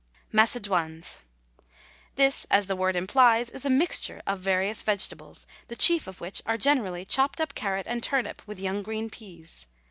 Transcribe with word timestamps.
MACEDOINES. 0.33 1.21
This, 2.15 2.47
as 2.49 2.65
the 2.65 2.75
word 2.75 2.95
implies, 2.95 3.51
is 3.51 3.65
a 3.65 3.69
mixture 3.69 4.23
of 4.25 4.39
various 4.39 4.81
vegetables, 4.81 5.45
the 5.67 5.75
chief 5.75 6.07
of 6.07 6.19
which 6.19 6.41
are 6.47 6.57
generally 6.57 7.05
chopped 7.05 7.39
up 7.39 7.53
carrot 7.53 7.85
and 7.87 8.01
turnip 8.01 8.41
with 8.47 8.59
young 8.59 8.81
green 8.81 9.11
peas. 9.11 9.67